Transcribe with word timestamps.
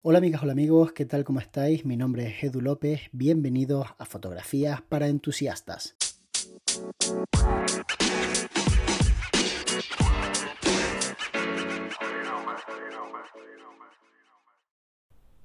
Hola 0.00 0.18
amigas, 0.18 0.44
hola 0.44 0.52
amigos, 0.52 0.92
¿qué 0.92 1.06
tal? 1.06 1.24
¿Cómo 1.24 1.40
estáis? 1.40 1.84
Mi 1.84 1.96
nombre 1.96 2.28
es 2.28 2.44
Edu 2.44 2.60
López, 2.60 3.00
bienvenidos 3.10 3.88
a 3.98 4.04
Fotografías 4.04 4.80
para 4.80 5.08
Entusiastas. 5.08 5.96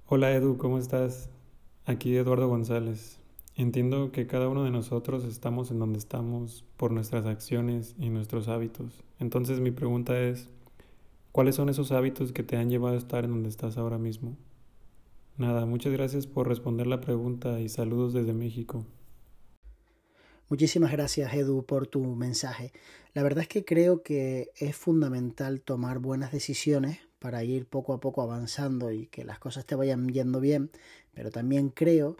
Hola 0.06 0.32
Edu, 0.34 0.60
¿cómo 0.60 0.78
estás? 0.78 1.32
Aquí 1.86 2.16
Eduardo 2.16 2.48
González. 2.48 3.18
Entiendo 3.56 4.12
que 4.12 4.28
cada 4.28 4.48
uno 4.50 4.64
de 4.64 4.70
nosotros 4.70 5.24
estamos 5.24 5.72
en 5.72 5.80
donde 5.80 5.98
estamos 5.98 6.64
por 6.78 6.92
nuestras 6.92 7.26
acciones 7.26 7.96
y 7.98 8.10
nuestros 8.10 8.48
hábitos. 8.48 9.04
Entonces 9.18 9.60
mi 9.60 9.72
pregunta 9.72 10.20
es, 10.20 10.48
¿cuáles 11.34 11.56
son 11.56 11.68
esos 11.68 11.92
hábitos 11.92 12.32
que 12.32 12.44
te 12.44 12.56
han 12.56 12.70
llevado 12.70 12.96
a 12.96 13.00
estar 13.00 13.26
en 13.26 13.32
donde 13.32 13.50
estás 13.50 13.78
ahora 13.78 13.98
mismo? 13.98 14.38
Nada, 15.38 15.66
muchas 15.66 15.92
gracias 15.92 16.28
por 16.28 16.48
responder 16.48 16.88
la 16.88 17.02
pregunta 17.02 17.60
y 17.60 17.68
saludos 17.68 18.14
desde 18.14 18.34
México. 18.34 18.86
Muchísimas 20.48 20.92
gracias 20.92 21.34
Edu 21.34 21.66
por 21.66 21.88
tu 21.88 22.02
mensaje. 22.16 22.72
La 23.14 23.24
verdad 23.24 23.42
es 23.42 23.48
que 23.48 23.66
creo 23.66 24.04
que 24.04 24.52
es 24.56 24.76
fundamental 24.76 25.62
tomar 25.62 26.00
buenas 26.00 26.32
decisiones 26.32 27.00
para 27.18 27.44
ir 27.44 27.66
poco 27.66 27.94
a 27.94 28.00
poco 28.00 28.22
avanzando 28.22 28.92
y 28.92 29.08
que 29.08 29.24
las 29.24 29.40
cosas 29.40 29.66
te 29.66 29.74
vayan 29.76 30.08
yendo 30.10 30.40
bien, 30.40 30.70
pero 31.14 31.32
también 31.32 31.70
creo 31.70 32.18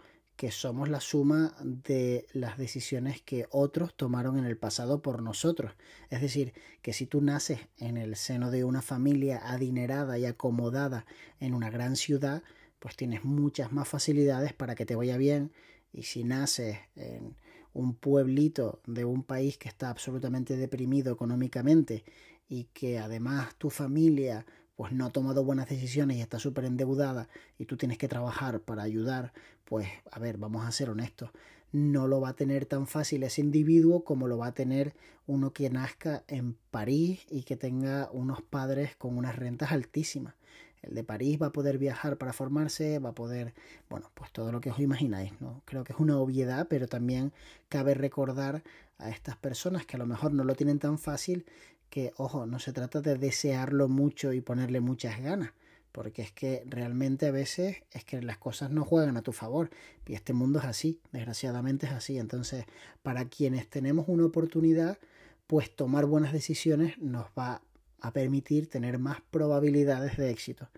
somos 0.50 0.88
la 0.88 1.00
suma 1.00 1.54
de 1.62 2.26
las 2.32 2.58
decisiones 2.58 3.22
que 3.22 3.46
otros 3.50 3.94
tomaron 3.94 4.38
en 4.38 4.44
el 4.44 4.56
pasado 4.56 5.00
por 5.00 5.22
nosotros. 5.22 5.72
Es 6.10 6.20
decir, 6.20 6.52
que 6.82 6.92
si 6.92 7.06
tú 7.06 7.20
naces 7.20 7.60
en 7.78 7.96
el 7.96 8.16
seno 8.16 8.50
de 8.50 8.64
una 8.64 8.82
familia 8.82 9.40
adinerada 9.44 10.18
y 10.18 10.26
acomodada 10.26 11.06
en 11.40 11.54
una 11.54 11.70
gran 11.70 11.96
ciudad, 11.96 12.42
pues 12.78 12.96
tienes 12.96 13.24
muchas 13.24 13.72
más 13.72 13.88
facilidades 13.88 14.52
para 14.52 14.74
que 14.74 14.86
te 14.86 14.96
vaya 14.96 15.16
bien 15.16 15.52
y 15.92 16.02
si 16.02 16.24
naces 16.24 16.78
en 16.96 17.36
un 17.72 17.94
pueblito 17.94 18.80
de 18.86 19.04
un 19.04 19.22
país 19.22 19.56
que 19.56 19.68
está 19.68 19.90
absolutamente 19.90 20.56
deprimido 20.56 21.12
económicamente 21.12 22.04
y 22.48 22.64
que 22.72 22.98
además 22.98 23.54
tu 23.56 23.70
familia 23.70 24.44
pues 24.76 24.92
no 24.92 25.06
ha 25.06 25.10
tomado 25.10 25.44
buenas 25.44 25.68
decisiones 25.68 26.16
y 26.16 26.20
está 26.20 26.38
súper 26.38 26.64
endeudada 26.64 27.28
y 27.58 27.66
tú 27.66 27.76
tienes 27.76 27.98
que 27.98 28.08
trabajar 28.08 28.60
para 28.60 28.82
ayudar, 28.82 29.32
pues 29.64 29.88
a 30.10 30.18
ver, 30.18 30.38
vamos 30.38 30.66
a 30.66 30.72
ser 30.72 30.90
honestos, 30.90 31.30
no 31.72 32.06
lo 32.06 32.20
va 32.20 32.30
a 32.30 32.36
tener 32.36 32.66
tan 32.66 32.86
fácil 32.86 33.22
ese 33.24 33.40
individuo 33.40 34.04
como 34.04 34.28
lo 34.28 34.38
va 34.38 34.48
a 34.48 34.54
tener 34.54 34.94
uno 35.26 35.52
que 35.52 35.70
nazca 35.70 36.22
en 36.28 36.56
París 36.70 37.26
y 37.30 37.42
que 37.42 37.56
tenga 37.56 38.10
unos 38.12 38.42
padres 38.42 38.94
con 38.96 39.16
unas 39.16 39.36
rentas 39.36 39.72
altísimas. 39.72 40.34
El 40.82 40.94
de 40.94 41.02
París 41.02 41.38
va 41.40 41.46
a 41.46 41.52
poder 41.52 41.78
viajar 41.78 42.18
para 42.18 42.32
formarse, 42.32 42.98
va 42.98 43.10
a 43.10 43.14
poder, 43.14 43.54
bueno, 43.88 44.10
pues 44.14 44.30
todo 44.32 44.52
lo 44.52 44.60
que 44.60 44.70
os 44.70 44.78
imagináis, 44.78 45.32
¿no? 45.40 45.62
Creo 45.64 45.82
que 45.82 45.94
es 45.94 45.98
una 45.98 46.18
obviedad, 46.18 46.68
pero 46.68 46.86
también 46.86 47.32
cabe 47.70 47.94
recordar 47.94 48.62
a 48.98 49.08
estas 49.10 49.36
personas 49.36 49.86
que 49.86 49.96
a 49.96 49.98
lo 49.98 50.06
mejor 50.06 50.32
no 50.32 50.44
lo 50.44 50.54
tienen 50.54 50.78
tan 50.78 50.98
fácil 50.98 51.46
que, 51.94 52.12
ojo, 52.16 52.44
no 52.44 52.58
se 52.58 52.72
trata 52.72 53.00
de 53.00 53.16
desearlo 53.16 53.86
mucho 53.86 54.32
y 54.32 54.40
ponerle 54.40 54.80
muchas 54.80 55.20
ganas, 55.20 55.52
porque 55.92 56.22
es 56.22 56.32
que 56.32 56.64
realmente 56.66 57.26
a 57.26 57.30
veces 57.30 57.84
es 57.92 58.04
que 58.04 58.20
las 58.20 58.36
cosas 58.36 58.72
no 58.72 58.84
juegan 58.84 59.16
a 59.16 59.22
tu 59.22 59.30
favor 59.30 59.70
y 60.04 60.14
este 60.14 60.32
mundo 60.32 60.58
es 60.58 60.64
así, 60.64 61.00
desgraciadamente 61.12 61.86
es 61.86 61.92
así. 61.92 62.18
Entonces, 62.18 62.64
para 63.04 63.26
quienes 63.26 63.70
tenemos 63.70 64.06
una 64.08 64.26
oportunidad, 64.26 64.98
pues 65.46 65.70
tomar 65.76 66.06
buenas 66.06 66.32
decisiones 66.32 66.98
nos 66.98 67.26
va 67.38 67.62
a 68.00 68.12
permitir 68.12 68.68
tener 68.68 68.98
más 68.98 69.18
probabilidades 69.30 70.16
de 70.16 70.30
éxito. 70.30 70.70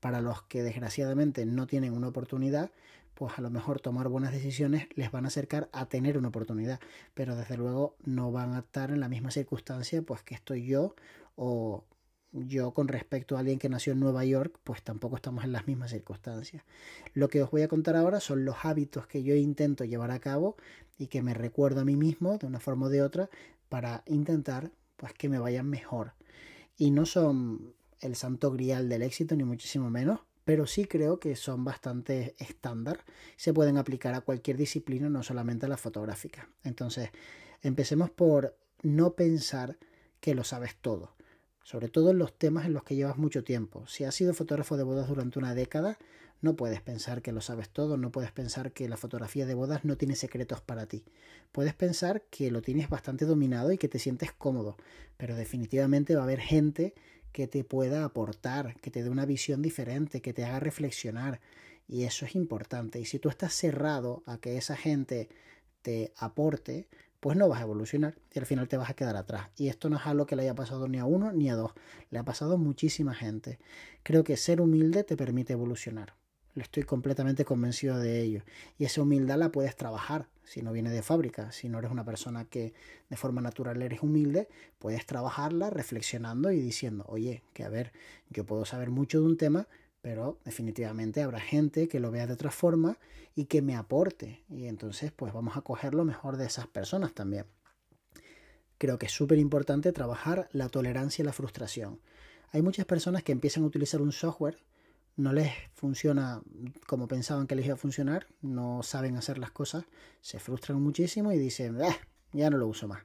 Para 0.00 0.20
los 0.20 0.42
que 0.42 0.64
desgraciadamente 0.64 1.46
no 1.46 1.68
tienen 1.68 1.92
una 1.92 2.08
oportunidad, 2.08 2.72
pues 3.14 3.38
a 3.38 3.42
lo 3.42 3.50
mejor 3.50 3.80
tomar 3.80 4.08
buenas 4.08 4.32
decisiones 4.32 4.88
les 4.94 5.10
van 5.10 5.24
a 5.24 5.28
acercar 5.28 5.68
a 5.72 5.86
tener 5.86 6.18
una 6.18 6.28
oportunidad, 6.28 6.80
pero 7.14 7.36
desde 7.36 7.56
luego 7.56 7.96
no 8.04 8.32
van 8.32 8.54
a 8.54 8.60
estar 8.60 8.90
en 8.90 9.00
la 9.00 9.08
misma 9.08 9.30
circunstancia 9.30 10.02
pues 10.02 10.22
que 10.22 10.34
estoy 10.34 10.66
yo 10.66 10.94
o 11.36 11.84
yo 12.32 12.72
con 12.74 12.88
respecto 12.88 13.36
a 13.36 13.40
alguien 13.40 13.58
que 13.58 13.68
nació 13.68 13.92
en 13.92 14.00
Nueva 14.00 14.24
York, 14.24 14.58
pues 14.64 14.82
tampoco 14.82 15.16
estamos 15.16 15.44
en 15.44 15.52
las 15.52 15.68
mismas 15.68 15.90
circunstancias. 15.90 16.64
Lo 17.12 17.28
que 17.28 17.42
os 17.42 17.50
voy 17.50 17.62
a 17.62 17.68
contar 17.68 17.94
ahora 17.94 18.18
son 18.18 18.44
los 18.44 18.56
hábitos 18.64 19.06
que 19.06 19.22
yo 19.22 19.36
intento 19.36 19.84
llevar 19.84 20.10
a 20.10 20.18
cabo 20.18 20.56
y 20.98 21.06
que 21.06 21.22
me 21.22 21.32
recuerdo 21.32 21.80
a 21.80 21.84
mí 21.84 21.94
mismo 21.94 22.38
de 22.38 22.46
una 22.46 22.58
forma 22.58 22.86
o 22.86 22.88
de 22.88 23.02
otra 23.02 23.30
para 23.68 24.02
intentar 24.06 24.72
pues 24.96 25.12
que 25.12 25.28
me 25.28 25.38
vayan 25.38 25.68
mejor 25.68 26.14
y 26.76 26.90
no 26.90 27.06
son 27.06 27.74
el 28.00 28.16
santo 28.16 28.50
grial 28.50 28.88
del 28.88 29.02
éxito, 29.02 29.34
ni 29.36 29.44
muchísimo 29.44 29.90
menos, 29.90 30.20
pero 30.44 30.66
sí 30.66 30.84
creo 30.84 31.18
que 31.18 31.36
son 31.36 31.64
bastante 31.64 32.34
estándar. 32.38 33.04
Se 33.36 33.52
pueden 33.52 33.78
aplicar 33.78 34.14
a 34.14 34.20
cualquier 34.20 34.56
disciplina, 34.56 35.08
no 35.08 35.22
solamente 35.22 35.66
a 35.66 35.68
la 35.68 35.76
fotográfica. 35.76 36.48
Entonces, 36.62 37.10
empecemos 37.62 38.10
por 38.10 38.56
no 38.82 39.14
pensar 39.14 39.78
que 40.20 40.34
lo 40.34 40.44
sabes 40.44 40.76
todo, 40.76 41.14
sobre 41.62 41.88
todo 41.88 42.10
en 42.10 42.18
los 42.18 42.38
temas 42.38 42.66
en 42.66 42.74
los 42.74 42.84
que 42.84 42.96
llevas 42.96 43.16
mucho 43.16 43.44
tiempo. 43.44 43.86
Si 43.86 44.04
has 44.04 44.14
sido 44.14 44.34
fotógrafo 44.34 44.76
de 44.76 44.84
bodas 44.84 45.08
durante 45.08 45.38
una 45.38 45.54
década, 45.54 45.98
no 46.42 46.56
puedes 46.56 46.82
pensar 46.82 47.22
que 47.22 47.32
lo 47.32 47.40
sabes 47.40 47.70
todo, 47.70 47.96
no 47.96 48.12
puedes 48.12 48.30
pensar 48.30 48.72
que 48.72 48.88
la 48.88 48.98
fotografía 48.98 49.46
de 49.46 49.54
bodas 49.54 49.84
no 49.84 49.96
tiene 49.96 50.14
secretos 50.14 50.60
para 50.60 50.86
ti. 50.86 51.04
Puedes 51.52 51.72
pensar 51.72 52.22
que 52.30 52.50
lo 52.50 52.60
tienes 52.60 52.90
bastante 52.90 53.24
dominado 53.24 53.72
y 53.72 53.78
que 53.78 53.88
te 53.88 53.98
sientes 53.98 54.30
cómodo, 54.32 54.76
pero 55.16 55.36
definitivamente 55.36 56.14
va 56.14 56.20
a 56.20 56.24
haber 56.24 56.40
gente 56.40 56.94
que 57.34 57.48
te 57.48 57.64
pueda 57.64 58.04
aportar, 58.04 58.76
que 58.80 58.92
te 58.92 59.02
dé 59.02 59.10
una 59.10 59.26
visión 59.26 59.60
diferente, 59.60 60.22
que 60.22 60.32
te 60.32 60.44
haga 60.44 60.60
reflexionar. 60.60 61.40
Y 61.88 62.04
eso 62.04 62.24
es 62.24 62.36
importante. 62.36 63.00
Y 63.00 63.06
si 63.06 63.18
tú 63.18 63.28
estás 63.28 63.52
cerrado 63.52 64.22
a 64.24 64.38
que 64.38 64.56
esa 64.56 64.76
gente 64.76 65.28
te 65.82 66.12
aporte, 66.16 66.86
pues 67.18 67.36
no 67.36 67.48
vas 67.48 67.58
a 67.58 67.64
evolucionar 67.64 68.14
y 68.32 68.38
al 68.38 68.46
final 68.46 68.68
te 68.68 68.76
vas 68.76 68.88
a 68.88 68.94
quedar 68.94 69.16
atrás. 69.16 69.50
Y 69.56 69.66
esto 69.66 69.90
no 69.90 69.96
es 69.96 70.06
algo 70.06 70.26
que 70.26 70.36
le 70.36 70.42
haya 70.42 70.54
pasado 70.54 70.86
ni 70.86 70.98
a 70.98 71.06
uno 71.06 71.32
ni 71.32 71.50
a 71.50 71.56
dos, 71.56 71.72
le 72.10 72.20
ha 72.20 72.22
pasado 72.22 72.54
a 72.54 72.56
muchísima 72.56 73.14
gente. 73.14 73.58
Creo 74.04 74.22
que 74.22 74.36
ser 74.36 74.60
humilde 74.60 75.02
te 75.02 75.16
permite 75.16 75.54
evolucionar. 75.54 76.14
Estoy 76.56 76.84
completamente 76.84 77.44
convencido 77.44 77.98
de 77.98 78.20
ello. 78.20 78.42
Y 78.78 78.84
esa 78.84 79.02
humildad 79.02 79.38
la 79.38 79.50
puedes 79.50 79.74
trabajar 79.74 80.28
si 80.44 80.62
no 80.62 80.72
viene 80.72 80.90
de 80.90 81.02
fábrica. 81.02 81.50
Si 81.50 81.68
no 81.68 81.78
eres 81.78 81.90
una 81.90 82.04
persona 82.04 82.44
que 82.44 82.74
de 83.10 83.16
forma 83.16 83.40
natural 83.40 83.82
eres 83.82 84.02
humilde, 84.02 84.48
puedes 84.78 85.04
trabajarla 85.04 85.70
reflexionando 85.70 86.52
y 86.52 86.60
diciendo, 86.60 87.04
oye, 87.08 87.42
que 87.52 87.64
a 87.64 87.68
ver, 87.68 87.92
yo 88.30 88.44
puedo 88.44 88.64
saber 88.64 88.90
mucho 88.90 89.20
de 89.20 89.26
un 89.26 89.36
tema, 89.36 89.66
pero 90.00 90.38
definitivamente 90.44 91.22
habrá 91.22 91.40
gente 91.40 91.88
que 91.88 91.98
lo 91.98 92.10
vea 92.10 92.26
de 92.26 92.34
otra 92.34 92.52
forma 92.52 92.98
y 93.34 93.46
que 93.46 93.62
me 93.62 93.74
aporte. 93.74 94.44
Y 94.48 94.66
entonces, 94.66 95.10
pues 95.10 95.32
vamos 95.32 95.56
a 95.56 95.62
coger 95.62 95.94
lo 95.94 96.04
mejor 96.04 96.36
de 96.36 96.46
esas 96.46 96.68
personas 96.68 97.14
también. 97.14 97.46
Creo 98.78 98.98
que 98.98 99.06
es 99.06 99.12
súper 99.12 99.38
importante 99.38 99.92
trabajar 99.92 100.48
la 100.52 100.68
tolerancia 100.68 101.22
y 101.22 101.26
la 101.26 101.32
frustración. 101.32 102.00
Hay 102.52 102.62
muchas 102.62 102.86
personas 102.86 103.24
que 103.24 103.32
empiezan 103.32 103.64
a 103.64 103.66
utilizar 103.66 104.00
un 104.00 104.12
software 104.12 104.58
no 105.16 105.32
les 105.32 105.52
funciona 105.72 106.42
como 106.86 107.08
pensaban 107.08 107.46
que 107.46 107.54
les 107.54 107.66
iba 107.66 107.74
a 107.74 107.78
funcionar, 107.78 108.26
no 108.42 108.82
saben 108.82 109.16
hacer 109.16 109.38
las 109.38 109.50
cosas, 109.50 109.84
se 110.20 110.38
frustran 110.38 110.80
muchísimo 110.80 111.32
y 111.32 111.38
dicen, 111.38 111.80
ah, 111.82 111.96
ya 112.32 112.50
no 112.50 112.58
lo 112.58 112.66
uso 112.66 112.88
más. 112.88 113.02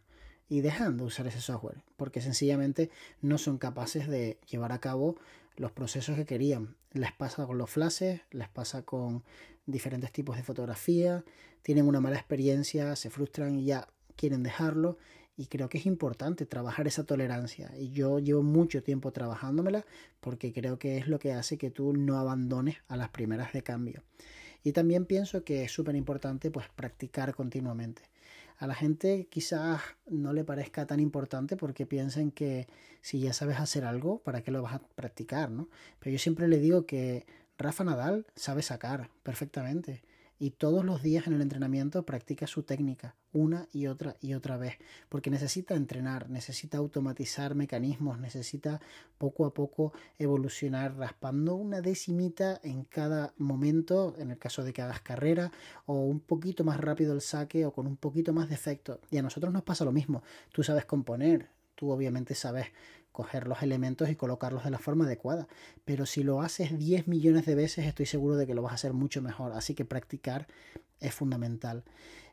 Y 0.47 0.61
dejan 0.61 0.97
de 0.97 1.03
usar 1.03 1.27
ese 1.27 1.41
software, 1.41 1.83
porque 1.95 2.21
sencillamente 2.21 2.89
no 3.21 3.37
son 3.37 3.59
capaces 3.59 4.07
de 4.07 4.39
llevar 4.49 4.71
a 4.71 4.79
cabo 4.79 5.17
los 5.55 5.71
procesos 5.71 6.15
que 6.15 6.25
querían. 6.25 6.75
Les 6.91 7.11
pasa 7.11 7.45
con 7.45 7.57
los 7.57 7.69
flashes, 7.69 8.21
les 8.31 8.49
pasa 8.49 8.81
con 8.81 9.23
diferentes 9.67 10.11
tipos 10.11 10.37
de 10.37 10.43
fotografía, 10.43 11.23
tienen 11.61 11.87
una 11.87 12.01
mala 12.01 12.15
experiencia, 12.15 12.95
se 12.95 13.11
frustran 13.11 13.59
y 13.59 13.65
ya 13.65 13.87
quieren 14.15 14.41
dejarlo 14.41 14.97
y 15.39 15.45
creo 15.45 15.69
que 15.69 15.77
es 15.77 15.85
importante 15.85 16.45
trabajar 16.45 16.85
esa 16.85 17.05
tolerancia. 17.05 17.71
Y 17.77 17.91
yo 17.91 18.19
llevo 18.19 18.43
mucho 18.43 18.83
tiempo 18.83 19.13
trabajándomela 19.13 19.85
porque 20.19 20.51
creo 20.51 20.77
que 20.77 20.97
es 20.97 21.07
lo 21.07 21.17
que 21.17 21.31
hace 21.31 21.57
que 21.57 21.71
tú 21.71 21.93
no 21.93 22.17
abandones 22.17 22.75
a 22.89 22.97
las 22.97 23.07
primeras 23.07 23.53
de 23.53 23.63
cambio. 23.63 24.03
Y 24.65 24.73
también 24.73 25.05
pienso 25.05 25.45
que 25.45 25.63
es 25.63 25.71
súper 25.71 25.95
importante 25.95 26.51
pues 26.51 26.67
practicar 26.75 27.33
continuamente. 27.33 28.01
A 28.57 28.67
la 28.67 28.75
gente 28.75 29.29
quizás 29.31 29.79
no 30.09 30.33
le 30.33 30.43
parezca 30.43 30.85
tan 30.85 30.99
importante 30.99 31.55
porque 31.55 31.85
piensen 31.85 32.31
que 32.31 32.67
si 32.99 33.21
ya 33.21 33.31
sabes 33.31 33.59
hacer 33.59 33.85
algo, 33.85 34.19
¿para 34.19 34.41
qué 34.41 34.51
lo 34.51 34.61
vas 34.61 34.73
a 34.73 34.79
practicar? 34.79 35.51
¿no? 35.51 35.69
Pero 35.99 36.11
yo 36.11 36.19
siempre 36.19 36.49
le 36.49 36.59
digo 36.59 36.85
que 36.85 37.25
Rafa 37.57 37.85
Nadal 37.85 38.25
sabe 38.35 38.61
sacar 38.61 39.09
perfectamente 39.23 40.03
y 40.39 40.51
todos 40.51 40.85
los 40.85 41.03
días 41.03 41.27
en 41.27 41.33
el 41.33 41.41
entrenamiento 41.41 42.03
practica 42.03 42.47
su 42.47 42.63
técnica 42.63 43.15
una 43.31 43.67
y 43.71 43.87
otra 43.87 44.15
y 44.21 44.33
otra 44.33 44.57
vez, 44.57 44.77
porque 45.07 45.29
necesita 45.29 45.75
entrenar, 45.75 46.29
necesita 46.29 46.77
automatizar 46.77 47.53
mecanismos, 47.53 48.19
necesita 48.19 48.81
poco 49.17 49.45
a 49.45 49.53
poco 49.53 49.93
evolucionar 50.17 50.95
raspando 50.95 51.55
una 51.55 51.81
decimita 51.81 52.59
en 52.63 52.85
cada 52.85 53.33
momento, 53.37 54.15
en 54.17 54.31
el 54.31 54.37
caso 54.37 54.63
de 54.63 54.73
que 54.73 54.81
hagas 54.81 55.01
carrera, 55.01 55.51
o 55.85 55.93
un 55.93 56.19
poquito 56.21 56.63
más 56.63 56.79
rápido 56.79 57.13
el 57.13 57.21
saque 57.21 57.65
o 57.65 57.73
con 57.73 57.85
un 57.85 57.97
poquito 57.97 58.33
más 58.33 58.49
de 58.49 58.55
efecto. 58.55 58.99
Y 59.11 59.17
a 59.17 59.21
nosotros 59.21 59.53
nos 59.53 59.63
pasa 59.63 59.85
lo 59.85 59.91
mismo, 59.91 60.23
tú 60.51 60.63
sabes 60.63 60.85
componer, 60.85 61.49
tú 61.79 61.91
obviamente 61.91 62.35
sabes 62.35 62.67
coger 63.13 63.47
los 63.47 63.63
elementos 63.63 64.09
y 64.09 64.15
colocarlos 64.15 64.65
de 64.65 64.71
la 64.71 64.79
forma 64.79 65.05
adecuada. 65.05 65.47
Pero 65.85 66.05
si 66.05 66.23
lo 66.23 66.41
haces 66.41 66.77
10 66.77 67.07
millones 67.07 67.45
de 67.45 67.55
veces, 67.55 67.85
estoy 67.85 68.05
seguro 68.05 68.35
de 68.35 68.45
que 68.45 68.53
lo 68.53 68.61
vas 68.61 68.73
a 68.73 68.75
hacer 68.75 68.93
mucho 68.93 69.21
mejor. 69.21 69.53
Así 69.53 69.73
que 69.73 69.85
practicar 69.85 70.47
es 70.99 71.13
fundamental. 71.13 71.85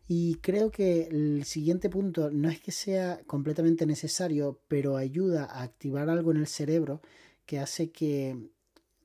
Y 0.09 0.37
creo 0.37 0.71
que 0.71 1.09
el 1.09 1.45
siguiente 1.45 1.89
punto 1.89 2.31
no 2.31 2.49
es 2.49 2.61
que 2.61 2.73
sea 2.73 3.21
completamente 3.27 3.87
necesario, 3.87 4.61
pero 4.67 4.97
ayuda 4.97 5.45
a 5.45 5.63
activar 5.63 6.11
algo 6.11 6.33
en 6.33 6.39
el 6.39 6.47
cerebro 6.49 7.01
que 7.45 7.61
hace 7.61 7.91
que 7.91 8.37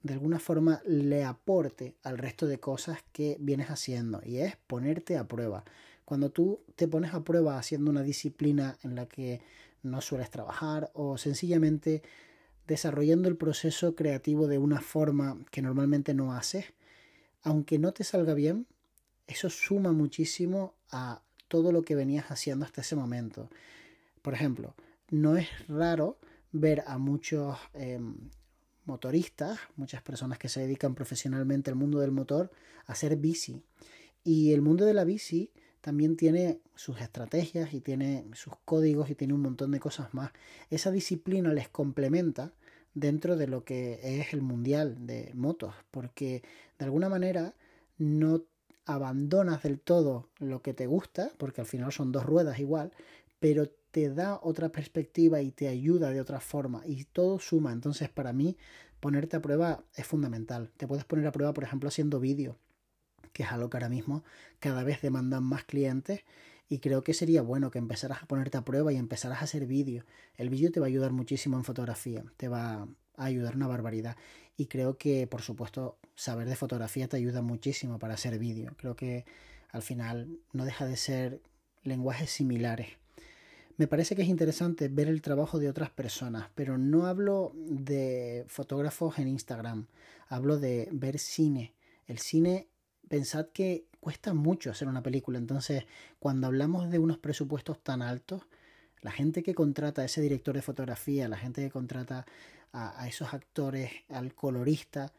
de 0.01 0.13
alguna 0.13 0.39
forma 0.39 0.81
le 0.85 1.23
aporte 1.23 1.95
al 2.01 2.17
resto 2.17 2.47
de 2.47 2.59
cosas 2.59 2.99
que 3.11 3.37
vienes 3.39 3.69
haciendo 3.69 4.21
y 4.23 4.37
es 4.37 4.55
ponerte 4.67 5.17
a 5.17 5.27
prueba. 5.27 5.63
Cuando 6.05 6.31
tú 6.31 6.59
te 6.75 6.87
pones 6.87 7.13
a 7.13 7.23
prueba 7.23 7.57
haciendo 7.57 7.91
una 7.91 8.01
disciplina 8.01 8.77
en 8.83 8.95
la 8.95 9.05
que 9.07 9.41
no 9.83 10.01
sueles 10.01 10.30
trabajar 10.30 10.92
o 10.94 11.18
sencillamente 11.18 12.04
desarrollando 12.68 13.28
el 13.28 13.38
proceso 13.38 13.95
creativo 13.95 14.48
de 14.48 14.57
una 14.57 14.81
forma 14.81 15.38
que 15.51 15.62
normalmente 15.62 16.13
no 16.13 16.33
haces, 16.33 16.66
aunque 17.44 17.80
no 17.80 17.92
te 17.92 18.04
salga 18.04 18.33
bien, 18.33 18.68
eso 19.28 19.50
suma 19.50 19.92
muchísimo 19.92 20.75
a 20.92 21.22
todo 21.48 21.72
lo 21.72 21.81
que 21.83 21.95
venías 21.95 22.31
haciendo 22.31 22.66
hasta 22.66 22.81
ese 22.81 22.95
momento. 22.95 23.50
Por 24.22 24.33
ejemplo, 24.33 24.75
no 25.10 25.38
es 25.38 25.48
raro 25.68 26.18
ver 26.51 26.83
a 26.88 26.98
muchos 26.98 27.57
em, 27.74 28.16
motoristas, 28.86 29.60
muchas 29.75 30.01
personas 30.01 30.38
que 30.38 30.50
se 30.50 30.62
dedican 30.62 30.95
profesionalmente 30.95 31.69
al 31.69 31.75
mundo 31.75 32.00
del 32.00 32.12
motor, 32.12 32.51
a 32.86 32.94
hacer 32.94 33.16
bici. 33.18 33.63
Y 34.24 34.54
el 34.54 34.62
mundo 34.62 34.86
de 34.86 34.94
la 34.94 35.04
bici 35.04 35.51
también 35.81 36.16
tiene 36.16 36.60
sus 36.75 37.01
estrategias 37.01 37.74
y 37.74 37.81
tiene 37.81 38.25
sus 38.33 38.54
códigos 38.66 39.10
y 39.10 39.16
tiene 39.16 39.33
un 39.33 39.42
montón 39.42 39.72
de 39.72 39.80
cosas 39.80 40.13
más. 40.13 40.31
Esa 40.69 40.92
disciplina 40.92 41.51
les 41.54 41.69
complementa 41.69 42.54
dentro 42.94 43.36
de 43.36 43.48
lo 43.48 43.63
que 43.63 44.00
es 44.04 44.33
el 44.33 44.42
mundial 44.42 45.07
de 45.07 45.31
motos, 45.33 45.74
porque 45.89 46.44
de 46.78 46.86
alguna 46.86 47.10
manera 47.10 47.56
no 47.98 48.44
abandonas 48.86 49.63
del 49.63 49.80
todo 49.80 50.30
lo 50.39 50.62
que 50.62 50.74
te 50.74 50.88
gusta, 50.88 51.31
porque 51.38 51.62
al 51.62 51.68
final 51.68 51.92
son 51.92 52.12
dos 52.12 52.25
ruedas 52.25 52.60
igual, 52.60 52.92
pero 53.39 53.69
te 53.92 54.10
da 54.13 54.39
otra 54.42 54.69
perspectiva 54.69 55.42
y 55.42 55.51
te 55.51 55.68
ayuda 55.68 56.12
de 56.12 56.22
otra 56.22 56.39
forma 56.39 56.83
y 56.86 57.06
todo 57.06 57.39
suma. 57.39 57.74
Entonces 57.74 58.10
para 58.10 58.33
mí 58.33 58.57
ponerte 59.00 59.36
a 59.36 59.42
prueba 59.42 59.83
es 59.95 60.06
fundamental. 60.06 60.72
Te 60.78 60.88
puedes 60.88 61.06
poner 61.06 61.28
a 61.28 61.31
prueba, 61.31 61.54
por 61.54 61.63
ejemplo, 61.63 61.89
haciendo 61.89 62.19
vídeo 62.19 62.57
que 63.33 63.44
es 63.44 63.51
algo 63.51 63.69
que 63.69 63.78
ahora 63.78 63.89
mismo 63.89 64.24
cada 64.60 64.83
vez 64.83 65.01
demandan 65.01 65.44
más 65.44 65.63
clientes 65.63 66.22
y 66.69 66.80
creo 66.80 67.04
que 67.04 67.13
sería 67.13 67.42
bueno 67.42 67.69
que 67.69 67.80
empezaras 67.80 68.24
a 68.24 68.28
ponerte 68.28 68.57
a 68.57 68.63
prueba 68.63 68.94
y 68.94 68.95
empezaras 68.95 69.42
a 69.42 69.44
hacer 69.44 69.66
vídeo. 69.66 70.06
El 70.38 70.50
vídeo 70.50 70.72
te 70.72 70.80
va 70.80 70.86
a 70.86 70.88
ayudar 70.88 71.12
muchísimo 71.12 71.57
en 71.57 71.66
fotografía, 71.66 72.24
te 72.38 72.48
va 72.48 72.88
a 73.18 73.25
ayudar 73.25 73.56
una 73.57 73.68
barbaridad 73.68 74.16
y 74.56 74.68
creo 74.68 74.98
que 74.98 75.28
por 75.28 75.42
supuesto 75.42 75.98
saber 76.16 76.48
de 76.48 76.56
fotografía 76.56 77.07
te 77.07 77.18
ayuda 77.18 77.42
muchísimo 77.42 78.00
para 78.00 78.13
hacer 78.13 78.39
vídeo. 78.39 78.74
Creo 78.78 78.95
que 78.95 79.25
al 79.69 79.81
final 79.81 80.39
no 80.54 80.63
deja 80.63 80.86
de 80.86 80.98
ser 80.98 81.42
lenguajes 81.83 82.31
similares. 82.31 82.88
Me 83.78 83.88
parece 83.88 84.16
que 84.16 84.22
es 84.22 84.28
interesante 84.28 84.89
ver 84.89 85.07
el 85.07 85.22
trabajo 85.22 85.60
de 85.60 85.69
otras 85.69 85.89
personas, 85.89 86.50
pero 86.56 86.78
no 86.78 87.06
hablo 87.06 87.51
de 87.56 88.45
fotógrafos 88.48 89.18
en 89.18 89.28
Instagram, 89.28 89.88
hablo 90.28 90.60
de 90.60 90.88
ver 90.92 91.18
cine. 91.19 91.74
El 92.06 92.19
cine 92.19 92.68
pensad 93.11 93.47
que 93.47 93.89
cuesta 93.99 94.33
mucho 94.33 94.71
hacer 94.71 94.87
una 94.87 95.03
película, 95.03 95.37
entonces 95.37 95.83
cuando 96.17 96.47
hablamos 96.47 96.89
de 96.89 96.97
unos 96.97 97.17
presupuestos 97.17 97.83
tan 97.83 98.01
altos, 98.01 98.43
la 99.01 99.11
gente 99.11 99.43
que 99.43 99.53
contrata 99.53 100.01
a 100.01 100.05
ese 100.05 100.21
director 100.21 100.55
de 100.55 100.61
fotografía, 100.61 101.27
la 101.27 101.35
gente 101.35 101.61
que 101.61 101.69
contrata 101.69 102.25
a, 102.71 103.05
esos 103.09 103.33
actores, 103.33 103.91
al 104.07 104.33
colorista, 104.33 105.11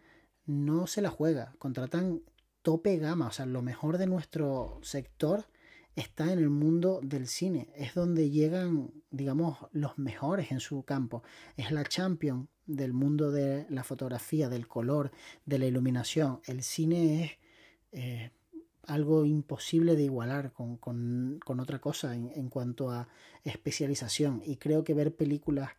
no 0.46 0.86
se 0.86 1.02
la 1.02 1.10
juega, 1.10 1.54
contratan 1.58 2.22
tope 2.62 2.96
gama, 2.96 3.26
o 3.26 3.30
sea, 3.30 3.44
lo 3.44 3.60
mejor 3.60 3.98
de 3.98 4.06
nuestro 4.06 4.80
sector 4.82 5.44
está 5.94 6.32
en 6.32 6.38
el 6.38 6.48
mundo 6.48 7.00
del 7.02 7.26
cine, 7.26 7.68
es 7.76 7.92
donde 7.92 8.30
llegan, 8.30 8.90
digamos, 9.10 9.58
los 9.72 9.98
mejores 9.98 10.50
en 10.50 10.60
su 10.60 10.82
campo, 10.84 11.24
es 11.58 11.70
la 11.72 11.84
champion 11.84 12.48
del 12.64 12.94
mundo 12.94 13.30
de 13.30 13.66
la 13.68 13.84
fotografía, 13.84 14.48
del 14.48 14.66
color, 14.66 15.12
de 15.44 15.58
la 15.58 15.66
iluminación. 15.66 16.40
El 16.46 16.62
cine 16.62 17.24
es 17.24 17.41
eh, 17.92 18.30
algo 18.86 19.24
imposible 19.24 19.94
de 19.94 20.02
igualar 20.02 20.52
con, 20.52 20.76
con, 20.76 21.60
otra 21.60 21.78
cosa 21.80 22.14
en, 22.14 22.32
en, 22.34 22.48
cuanto 22.48 22.90
a 22.90 23.08
especialización. 23.44 24.42
Y 24.44 24.56
creo 24.56 24.82
que 24.82 24.94
ver 24.94 25.14
películas 25.14 25.70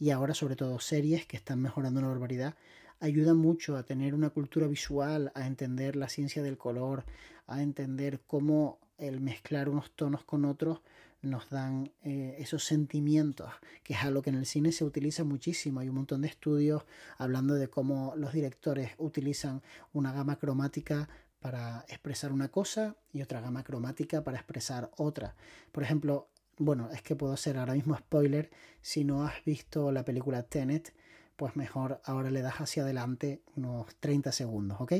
y 0.00 0.10
ahora 0.10 0.34
sobre 0.34 0.56
todo 0.56 0.80
series 0.80 1.26
que 1.26 1.36
están 1.36 1.60
mejorando 1.60 2.00
una 2.00 2.08
barbaridad 2.08 2.54
ayuda 3.00 3.34
mucho 3.34 3.76
a 3.76 3.84
tener 3.84 4.14
una 4.14 4.30
cultura 4.30 4.66
visual, 4.66 5.30
a 5.34 5.46
entender 5.46 5.96
la 5.96 6.08
ciencia 6.08 6.42
del 6.42 6.58
color, 6.58 7.04
a 7.46 7.62
entender 7.62 8.20
cómo 8.26 8.78
el 8.98 9.20
mezclar 9.20 9.68
unos 9.68 9.92
tonos 9.92 10.24
con 10.24 10.44
otros 10.44 10.80
nos 11.20 11.50
dan 11.50 11.90
eh, 12.02 12.36
esos 12.38 12.64
sentimientos, 12.64 13.50
que 13.82 13.94
es 13.94 14.04
algo 14.04 14.22
que 14.22 14.30
en 14.30 14.36
el 14.36 14.46
cine 14.46 14.70
se 14.70 14.84
utiliza 14.84 15.24
muchísimo. 15.24 15.80
Hay 15.80 15.88
un 15.88 15.96
montón 15.96 16.22
de 16.22 16.28
estudios 16.28 16.84
hablando 17.16 17.54
de 17.54 17.68
cómo 17.68 18.14
los 18.16 18.32
directores 18.32 18.92
utilizan 18.98 19.62
una 19.92 20.12
gama 20.12 20.36
cromática 20.36 21.08
para 21.40 21.84
expresar 21.88 22.32
una 22.32 22.48
cosa 22.48 22.96
y 23.12 23.22
otra 23.22 23.40
gama 23.40 23.64
cromática 23.64 24.24
para 24.24 24.38
expresar 24.38 24.90
otra. 24.96 25.34
Por 25.72 25.82
ejemplo, 25.82 26.28
bueno, 26.58 26.90
es 26.92 27.02
que 27.02 27.16
puedo 27.16 27.32
hacer 27.32 27.58
ahora 27.58 27.74
mismo 27.74 27.96
spoiler, 27.96 28.50
si 28.82 29.04
no 29.04 29.24
has 29.24 29.44
visto 29.44 29.92
la 29.92 30.04
película 30.04 30.42
Tenet, 30.42 30.92
pues 31.36 31.54
mejor 31.54 32.00
ahora 32.04 32.30
le 32.30 32.42
das 32.42 32.56
hacia 32.56 32.82
adelante 32.82 33.42
unos 33.54 33.94
30 34.00 34.32
segundos, 34.32 34.80
¿ok? 34.80 34.94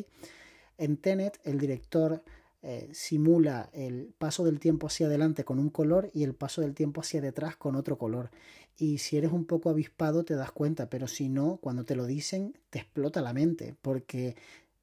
En 0.78 0.96
Tenet 0.96 1.40
el 1.42 1.58
director 1.58 2.22
eh, 2.62 2.88
simula 2.92 3.70
el 3.72 4.14
paso 4.18 4.44
del 4.44 4.60
tiempo 4.60 4.86
hacia 4.86 5.06
adelante 5.06 5.44
con 5.44 5.58
un 5.58 5.70
color 5.70 6.10
y 6.12 6.22
el 6.24 6.34
paso 6.34 6.60
del 6.60 6.74
tiempo 6.74 7.00
hacia 7.00 7.20
detrás 7.20 7.56
con 7.56 7.74
otro 7.74 7.98
color. 7.98 8.30
Y 8.76 8.98
si 8.98 9.16
eres 9.16 9.32
un 9.32 9.44
poco 9.44 9.70
avispado 9.70 10.24
te 10.24 10.34
das 10.34 10.52
cuenta, 10.52 10.88
pero 10.88 11.08
si 11.08 11.28
no, 11.28 11.58
cuando 11.60 11.84
te 11.84 11.96
lo 11.96 12.06
dicen 12.06 12.56
te 12.70 12.78
explota 12.78 13.20
la 13.20 13.32
mente, 13.32 13.76
porque 13.82 14.36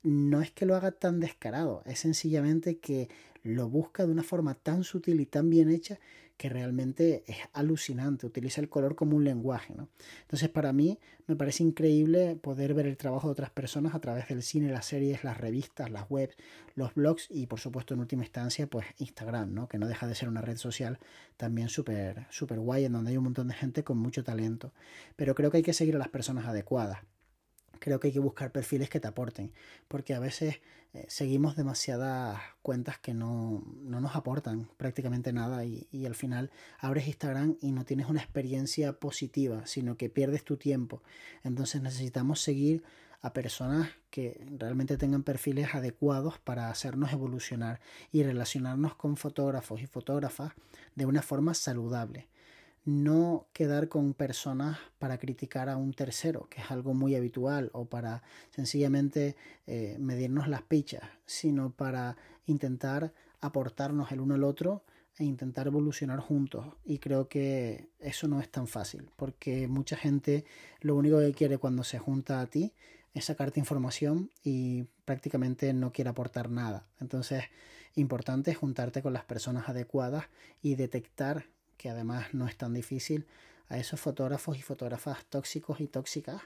no 0.06 0.42
es 0.42 0.52
que 0.52 0.68
lo 0.68 0.76
haga 0.76 0.92
tan 0.92 1.20
descarado, 1.20 1.82
es 1.86 2.00
sencillamente 2.00 2.78
que 2.78 3.10
lo 3.42 3.70
busca 3.70 4.06
de 4.06 4.12
una 4.12 4.24
forma 4.24 4.54
tan 4.54 4.84
sutil 4.84 5.20
y 5.20 5.26
tan 5.26 5.50
bien 5.50 5.70
hecha 5.70 6.00
que 6.38 6.50
realmente 6.50 7.24
es 7.28 7.38
alucinante, 7.54 8.26
utiliza 8.26 8.62
el 8.62 8.70
color 8.70 8.96
como 8.96 9.16
un 9.16 9.24
lenguaje. 9.24 9.74
¿no? 9.76 9.90
Entonces 10.22 10.50
para 10.50 10.74
mí 10.74 11.00
me 11.28 11.36
parece 11.36 11.64
increíble 11.64 12.36
poder 12.36 12.74
ver 12.74 12.86
el 12.86 12.98
trabajo 12.98 13.28
de 13.28 13.32
otras 13.32 13.50
personas 13.50 13.96
a 13.96 14.00
través 14.00 14.28
del 14.28 14.44
cine, 14.44 14.72
las 14.72 14.86
series, 14.86 15.24
las 15.24 15.40
revistas, 15.40 15.90
las 15.90 16.06
webs, 16.10 16.36
los 16.76 16.94
blogs 16.94 17.28
y 17.32 17.48
por 17.48 17.60
supuesto 17.60 17.94
en 17.94 18.02
última 18.02 18.24
instancia 18.24 18.68
pues 18.68 18.86
Instagram, 19.00 19.54
¿no? 19.54 19.68
que 19.68 19.80
no 19.80 19.88
deja 19.88 20.08
de 20.08 20.16
ser 20.16 20.30
una 20.30 20.42
red 20.42 20.58
social 20.58 21.00
también 21.38 21.70
súper 21.70 22.28
super 22.30 22.60
guay 22.60 22.86
en 22.86 22.94
donde 22.94 23.12
hay 23.12 23.18
un 23.18 23.24
montón 23.24 23.48
de 23.48 23.56
gente 23.56 23.84
con 23.84 23.98
mucho 23.98 24.24
talento. 24.24 24.72
Pero 25.16 25.34
creo 25.34 25.50
que 25.50 25.58
hay 25.58 25.64
que 25.64 25.74
seguir 25.74 25.96
a 25.96 26.00
las 26.00 26.10
personas 26.10 26.46
adecuadas 26.46 27.00
creo 27.80 28.00
que 28.00 28.08
hay 28.08 28.14
que 28.14 28.20
buscar 28.20 28.52
perfiles 28.52 28.90
que 28.90 29.00
te 29.00 29.08
aporten, 29.08 29.52
porque 29.88 30.14
a 30.14 30.20
veces 30.20 30.60
eh, 30.94 31.06
seguimos 31.10 31.56
demasiadas 31.56 32.40
cuentas 32.62 32.98
que 32.98 33.14
no, 33.14 33.64
no, 33.82 34.00
nos 34.00 34.16
aportan 34.16 34.70
prácticamente 34.78 35.34
nada 35.34 35.66
y, 35.66 35.88
y, 35.92 36.06
al 36.06 36.16
final 36.16 36.52
abres 36.80 37.08
Instagram 37.08 37.58
y 37.62 37.72
no 37.72 37.86
tienes 37.86 38.08
una 38.08 38.22
experiencia 38.22 38.94
positiva, 38.94 39.66
sino 39.66 39.98
que 39.98 40.10
pierdes 40.10 40.44
tu 40.44 40.58
tiempo. 40.58 41.02
Entonces 41.44 41.82
necesitamos 41.82 42.42
seguir 42.42 42.84
a 43.22 43.34
personas 43.34 43.90
que 44.10 44.40
realmente 44.58 44.98
tengan 44.98 45.24
perfiles 45.24 45.74
adecuados 45.74 46.40
para 46.40 46.70
hacernos 46.70 47.12
evolucionar 47.12 47.82
y 48.12 48.24
relacionarnos 48.24 48.96
con 48.96 49.18
fotógrafos 49.18 49.82
y 49.82 49.88
fotógrafas 49.88 50.54
de 50.96 51.06
una 51.06 51.22
forma 51.22 51.56
saludable 51.56 52.28
no 52.86 53.48
quedar 53.52 53.90
con 53.90 54.14
personas 54.14 54.78
para 55.00 55.18
criticar 55.18 55.70
a 55.70 55.78
un 55.78 55.94
tercero, 55.94 56.48
que 56.50 56.62
es 56.62 56.72
algo 56.72 56.94
muy 56.94 57.16
habitual, 57.16 57.72
o 57.74 57.86
para 57.86 58.22
sencillamente 58.52 59.36
eh, 59.66 59.98
medirnos 60.00 60.48
las 60.48 60.62
pichas, 60.62 61.04
sino 61.26 61.72
para 61.72 62.16
intentar 62.46 63.12
aportarnos 63.42 64.12
el 64.12 64.22
uno 64.22 64.36
al 64.36 64.44
otro 64.44 64.84
e 65.18 65.24
intentar 65.24 65.66
evolucionar 65.68 66.20
juntos. 66.20 66.68
Y 66.86 67.00
creo 67.00 67.28
que 67.28 67.90
eso 68.00 68.28
no 68.28 68.40
es 68.40 68.50
tan 68.50 68.68
fácil, 68.68 69.10
porque 69.16 69.68
mucha 69.68 69.98
gente 69.98 70.46
lo 70.82 70.96
único 70.96 71.20
que 71.20 71.34
quiere 71.34 71.58
cuando 71.58 71.84
se 71.84 71.98
junta 71.98 72.40
a 72.40 72.48
ti 72.48 72.74
es 73.16 73.26
sacarte 73.26 73.60
información 73.60 74.30
y 74.44 74.84
prácticamente 75.06 75.74
no 75.74 75.92
quiere 75.92 76.10
aportar 76.10 76.52
nada. 76.52 76.86
Entonces, 77.00 77.46
importante 77.96 78.52
es 78.52 78.58
juntarte 78.58 79.02
con 79.02 79.14
las 79.14 79.24
personas 79.24 79.70
adecuadas 79.70 80.26
y 80.62 80.76
detectar 80.76 81.46
que 81.78 81.90
además 81.90 82.34
no 82.34 82.48
es 82.48 82.58
tan 82.58 82.74
difícil, 82.74 83.26
a 83.68 83.78
esos 83.78 84.00
fotógrafos 84.00 84.58
y 84.58 84.62
fotógrafas 84.62 85.26
tóxicos 85.26 85.82
y 85.82 85.88
tóxicas 85.88 86.42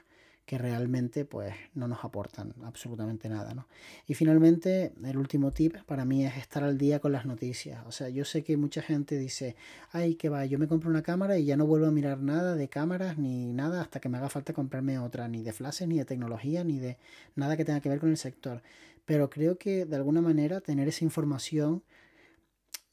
que 0.46 0.58
realmente 0.58 1.24
pues 1.24 1.54
no 1.74 1.86
nos 1.86 2.04
aportan 2.04 2.54
absolutamente 2.64 3.28
nada, 3.28 3.54
¿no? 3.54 3.68
Y 4.08 4.14
finalmente, 4.14 4.92
el 5.04 5.16
último 5.16 5.52
tip 5.52 5.76
para 5.84 6.04
mí 6.04 6.26
es 6.26 6.36
estar 6.38 6.64
al 6.64 6.76
día 6.76 6.98
con 6.98 7.12
las 7.12 7.24
noticias. 7.24 7.84
O 7.86 7.92
sea, 7.92 8.08
yo 8.08 8.24
sé 8.24 8.42
que 8.42 8.56
mucha 8.56 8.82
gente 8.82 9.16
dice, 9.16 9.54
ay, 9.92 10.16
que 10.16 10.28
va, 10.28 10.44
yo 10.46 10.58
me 10.58 10.66
compro 10.66 10.90
una 10.90 11.02
cámara 11.02 11.38
y 11.38 11.44
ya 11.44 11.56
no 11.56 11.66
vuelvo 11.66 11.86
a 11.86 11.92
mirar 11.92 12.18
nada 12.18 12.56
de 12.56 12.68
cámaras 12.68 13.16
ni 13.16 13.52
nada 13.52 13.80
hasta 13.80 14.00
que 14.00 14.08
me 14.08 14.18
haga 14.18 14.28
falta 14.28 14.52
comprarme 14.52 14.98
otra, 14.98 15.28
ni 15.28 15.42
de 15.44 15.52
flashes, 15.52 15.86
ni 15.86 15.98
de 15.98 16.04
tecnología, 16.04 16.64
ni 16.64 16.80
de 16.80 16.98
nada 17.36 17.56
que 17.56 17.64
tenga 17.64 17.80
que 17.80 17.88
ver 17.88 18.00
con 18.00 18.10
el 18.10 18.16
sector. 18.16 18.60
Pero 19.04 19.30
creo 19.30 19.56
que 19.56 19.84
de 19.84 19.94
alguna 19.94 20.20
manera 20.20 20.60
tener 20.60 20.88
esa 20.88 21.04
información 21.04 21.84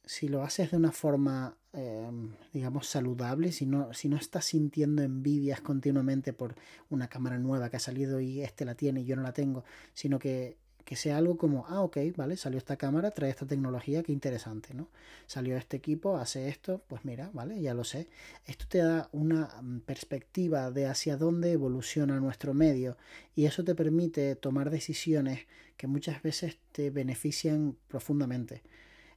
si 0.07 0.27
lo 0.29 0.43
haces 0.43 0.71
de 0.71 0.77
una 0.77 0.91
forma, 0.91 1.57
em, 1.77 2.31
digamos, 2.53 2.87
saludable, 2.87 3.51
si 3.51 3.67
no, 3.67 3.93
si 3.93 4.09
no 4.09 4.17
estás 4.17 4.45
sintiendo 4.45 5.03
envidias 5.03 5.61
continuamente 5.61 6.33
por 6.33 6.55
una 6.89 7.07
cámara 7.07 7.37
nueva 7.37 7.69
que 7.69 7.77
ha 7.77 7.79
salido 7.79 8.19
y 8.19 8.41
este 8.41 8.65
la 8.65 8.73
tiene 8.73 9.01
y 9.01 9.05
yo 9.05 9.15
no 9.15 9.21
la 9.21 9.31
tengo, 9.31 9.63
sino 9.93 10.17
que, 10.17 10.57
que 10.85 10.95
sea 10.95 11.17
algo 11.17 11.37
como, 11.37 11.67
ah, 11.67 11.81
ok, 11.81 11.97
vale, 12.15 12.35
salió 12.35 12.57
esta 12.57 12.77
cámara, 12.77 13.11
trae 13.11 13.29
esta 13.29 13.45
tecnología, 13.45 14.01
qué 14.01 14.11
interesante, 14.11 14.73
¿no? 14.73 14.89
Salió 15.27 15.55
este 15.55 15.77
equipo, 15.77 16.17
hace 16.17 16.47
esto, 16.49 16.81
pues 16.87 17.05
mira, 17.05 17.29
vale, 17.33 17.61
ya 17.61 17.75
lo 17.75 17.83
sé. 17.83 18.07
Esto 18.45 18.65
te 18.67 18.79
da 18.79 19.09
una 19.11 19.49
mm, 19.61 19.81
perspectiva 19.81 20.71
de 20.71 20.87
hacia 20.87 21.15
dónde 21.15 21.51
evoluciona 21.51 22.19
nuestro 22.19 22.55
medio 22.55 22.97
y 23.35 23.45
eso 23.45 23.63
te 23.63 23.75
permite 23.75 24.35
tomar 24.35 24.71
decisiones 24.71 25.45
que 25.77 25.85
muchas 25.85 26.23
veces 26.23 26.57
te 26.71 26.89
benefician 26.89 27.77
profundamente. 27.87 28.63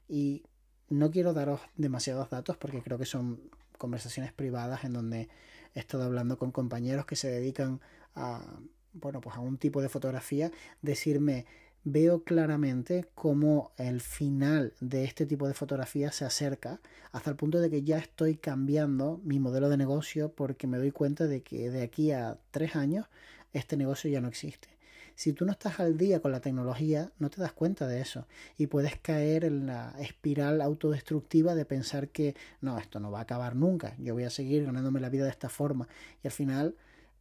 Y 0.08 0.42
no 0.90 1.10
quiero 1.10 1.32
daros 1.32 1.60
demasiados 1.76 2.28
datos 2.30 2.56
porque 2.56 2.82
creo 2.82 2.98
que 2.98 3.06
son 3.06 3.40
conversaciones 3.78 4.32
privadas 4.32 4.84
en 4.84 4.92
donde 4.92 5.28
he 5.74 5.78
estado 5.78 6.04
hablando 6.04 6.36
con 6.36 6.52
compañeros 6.52 7.06
que 7.06 7.16
se 7.16 7.30
dedican 7.30 7.80
a 8.14 8.42
bueno, 8.92 9.20
pues 9.20 9.36
a 9.36 9.40
un 9.40 9.56
tipo 9.58 9.82
de 9.82 9.88
fotografía, 9.88 10.50
decirme 10.82 11.46
veo 11.82 12.24
claramente 12.24 13.06
cómo 13.14 13.72
el 13.78 14.00
final 14.00 14.74
de 14.80 15.04
este 15.04 15.24
tipo 15.24 15.48
de 15.48 15.54
fotografía 15.54 16.12
se 16.12 16.26
acerca 16.26 16.80
hasta 17.10 17.30
el 17.30 17.36
punto 17.36 17.58
de 17.58 17.70
que 17.70 17.82
ya 17.82 17.98
estoy 17.98 18.36
cambiando 18.36 19.20
mi 19.24 19.38
modelo 19.38 19.70
de 19.70 19.78
negocio 19.78 20.32
porque 20.32 20.66
me 20.66 20.76
doy 20.76 20.90
cuenta 20.90 21.26
de 21.26 21.42
que 21.42 21.70
de 21.70 21.82
aquí 21.82 22.12
a 22.12 22.38
tres 22.50 22.76
años 22.76 23.06
este 23.52 23.76
negocio 23.76 24.10
ya 24.10 24.20
no 24.20 24.28
existe. 24.28 24.68
Si 25.20 25.34
tú 25.34 25.44
no 25.44 25.52
estás 25.52 25.80
al 25.80 25.98
día 25.98 26.20
con 26.20 26.32
la 26.32 26.40
tecnología, 26.40 27.12
no 27.18 27.28
te 27.28 27.42
das 27.42 27.52
cuenta 27.52 27.86
de 27.86 28.00
eso 28.00 28.26
y 28.56 28.68
puedes 28.68 28.96
caer 28.96 29.44
en 29.44 29.66
la 29.66 29.94
espiral 30.00 30.62
autodestructiva 30.62 31.54
de 31.54 31.66
pensar 31.66 32.08
que 32.08 32.34
no, 32.62 32.78
esto 32.78 33.00
no 33.00 33.10
va 33.10 33.18
a 33.18 33.22
acabar 33.24 33.54
nunca, 33.54 33.94
yo 33.98 34.14
voy 34.14 34.24
a 34.24 34.30
seguir 34.30 34.64
ganándome 34.64 34.98
la 34.98 35.10
vida 35.10 35.24
de 35.24 35.30
esta 35.30 35.50
forma 35.50 35.88
y 36.24 36.28
al 36.28 36.32
final 36.32 36.74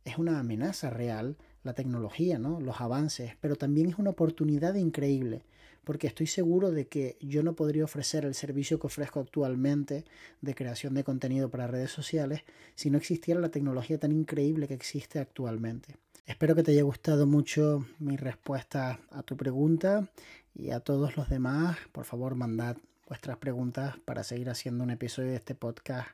es 0.05 0.17
una 0.17 0.39
amenaza 0.39 0.89
real 0.89 1.35
la 1.63 1.73
tecnología, 1.73 2.39
¿no? 2.39 2.61
los 2.61 2.79
avances, 2.79 3.33
pero 3.41 3.57
también 3.57 3.89
es 3.89 3.99
una 3.99 4.11
oportunidad 4.11 4.75
increíble 4.75 5.43
porque 5.83 6.07
estoy 6.07 6.27
seguro 6.27 6.71
de 6.71 6.87
que 6.87 7.17
yo 7.19 7.43
no 7.43 7.53
podría 7.53 7.83
ofrecer 7.83 8.23
el 8.23 8.33
servicio 8.33 8.79
que 8.79 8.87
ofrezco 8.87 9.19
actualmente 9.19 10.05
de 10.39 10.55
creación 10.55 10.93
de 10.93 11.03
contenido 11.03 11.49
para 11.49 11.67
redes 11.67 11.91
sociales 11.91 12.43
si 12.75 12.91
no 12.91 12.97
existiera 12.97 13.41
la 13.41 13.51
tecnología 13.51 13.99
tan 13.99 14.13
increíble 14.13 14.69
que 14.69 14.73
existe 14.73 15.19
actualmente. 15.19 15.97
Espero 16.29 16.53
que 16.53 16.61
te 16.61 16.71
haya 16.71 16.83
gustado 16.83 17.25
mucho 17.25 17.87
mi 17.97 18.15
respuesta 18.15 18.99
a 19.09 19.23
tu 19.23 19.35
pregunta 19.35 20.11
y 20.53 20.69
a 20.69 20.79
todos 20.79 21.17
los 21.17 21.27
demás, 21.27 21.75
por 21.91 22.05
favor, 22.05 22.35
mandad 22.35 22.77
vuestras 23.07 23.37
preguntas 23.37 23.95
para 24.05 24.23
seguir 24.23 24.51
haciendo 24.51 24.83
un 24.83 24.91
episodio 24.91 25.31
de 25.31 25.37
este 25.37 25.55
podcast 25.55 26.07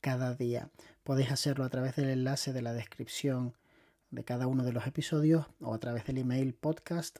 cada 0.00 0.34
día. 0.34 0.70
Podéis 1.04 1.30
hacerlo 1.32 1.64
a 1.64 1.68
través 1.68 1.96
del 1.96 2.08
enlace 2.08 2.54
de 2.54 2.62
la 2.62 2.72
descripción 2.72 3.52
de 4.10 4.24
cada 4.24 4.46
uno 4.46 4.64
de 4.64 4.72
los 4.72 4.86
episodios 4.86 5.44
o 5.60 5.74
a 5.74 5.78
través 5.78 6.06
del 6.06 6.16
email 6.16 6.54
podcast 6.54 7.18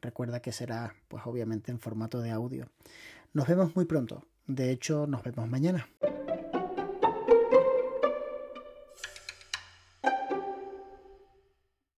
Recuerda 0.00 0.40
que 0.40 0.52
será 0.52 0.94
pues 1.08 1.24
obviamente 1.26 1.70
en 1.70 1.78
formato 1.78 2.22
de 2.22 2.30
audio. 2.30 2.70
Nos 3.34 3.46
vemos 3.46 3.76
muy 3.76 3.84
pronto. 3.84 4.24
De 4.46 4.70
hecho, 4.70 5.06
nos 5.06 5.22
vemos 5.22 5.46
mañana. 5.46 5.86